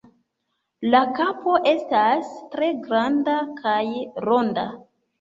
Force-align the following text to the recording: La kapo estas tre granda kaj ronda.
La 0.95 1.01
kapo 1.19 1.59
estas 1.73 2.33
tre 2.57 2.73
granda 2.89 3.39
kaj 3.63 3.79
ronda. 4.31 4.71